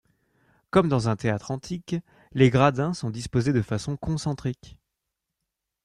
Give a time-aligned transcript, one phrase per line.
[0.71, 1.95] Comme dans un théâtre antique,
[2.31, 4.79] les gradins sont disposés de façon concentrique.